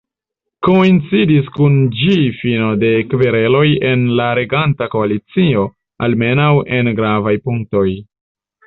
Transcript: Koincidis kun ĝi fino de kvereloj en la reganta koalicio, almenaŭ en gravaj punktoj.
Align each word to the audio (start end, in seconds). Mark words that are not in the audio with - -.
Koincidis 0.67 1.51
kun 1.57 1.75
ĝi 1.99 2.15
fino 2.39 2.71
de 2.85 2.91
kvereloj 3.13 3.63
en 3.93 4.09
la 4.23 4.33
reganta 4.41 4.91
koalicio, 4.97 5.71
almenaŭ 6.09 6.53
en 6.81 6.95
gravaj 7.03 7.41
punktoj. 7.51 7.89